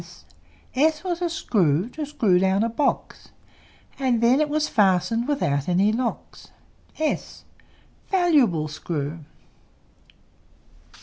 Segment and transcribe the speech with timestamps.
[0.01, 0.25] S
[0.73, 3.29] S was a screw To screw down a box;
[3.99, 6.47] And then it was fastened Without any locks.
[6.97, 7.43] s!
[8.09, 9.19] Valuable screw!